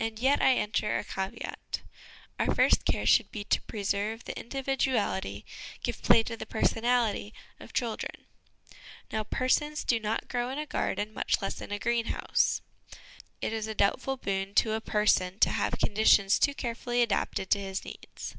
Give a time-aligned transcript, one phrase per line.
[0.00, 1.82] And yet I enter a caveat.
[2.40, 5.46] Our first care should be to preserve the individuality,
[5.84, 8.26] give play to the personality, of children.
[9.12, 12.60] Now persons do not grow in a garden, much less in a greenhouse.
[13.40, 17.60] It is a doubtful boon to a person to have conditions too carefully adapted to
[17.60, 18.34] his needs.